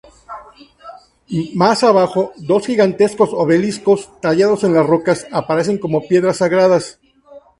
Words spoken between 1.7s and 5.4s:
abajo, dos gigantescos obeliscos, tallados en las rocas,